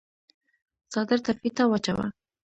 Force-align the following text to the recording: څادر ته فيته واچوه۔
څادر 0.91 1.19
ته 1.25 1.31
فيته 1.39 1.63
واچوه۔ 1.67 2.05